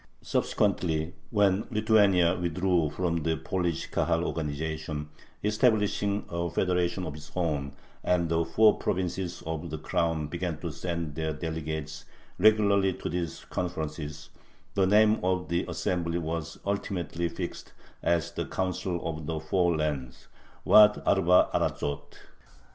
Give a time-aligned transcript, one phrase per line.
[0.23, 5.09] Subsequently, when Lithuania withdrew from the Polish Kahal organization,
[5.43, 10.71] establishing a federation of its own, and the four provinces of the Crown began to
[10.71, 12.05] send their delegates
[12.39, 14.31] regularly to these conferences,
[14.73, 17.71] the name of the assembly was ultimately fixed
[18.01, 20.27] as "the Council of the Four Lands"
[20.65, 22.15] (Waad Arba Aratzoth).